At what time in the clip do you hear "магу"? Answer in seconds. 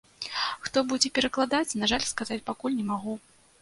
2.93-3.13